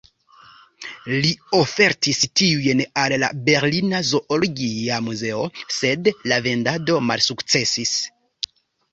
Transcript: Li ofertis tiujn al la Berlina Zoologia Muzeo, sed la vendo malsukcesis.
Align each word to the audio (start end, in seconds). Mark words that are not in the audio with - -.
Li 1.23 1.31
ofertis 1.57 2.21
tiujn 2.39 2.79
al 3.01 3.13
la 3.23 3.29
Berlina 3.49 3.99
Zoologia 4.11 4.97
Muzeo, 5.09 5.43
sed 5.81 6.09
la 6.31 6.39
vendo 6.47 6.97
malsukcesis. 7.11 7.93